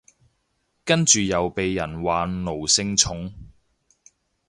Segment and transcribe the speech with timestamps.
[0.83, 3.31] 跟住又被人話奴性重